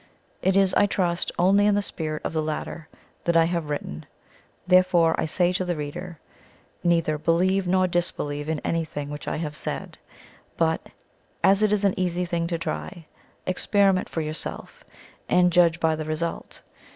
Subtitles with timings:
[0.41, 2.87] It is, I trust, only in the spirit of the latter,
[3.25, 4.07] that I have written;
[4.65, 6.17] therefore I say to the reader,
[6.83, 9.99] Neither, believe nor disbelieve in anything which I have said,
[10.57, 10.87] but,
[11.43, 13.05] as it is an easy thing to try,
[13.45, 14.83] experiment for yourself,
[15.29, 16.63] and judge by the result.